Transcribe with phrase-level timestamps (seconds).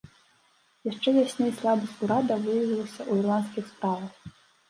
[0.91, 4.41] Яшчэ ясней слабасць урада выявілася ў ірландскіх справах.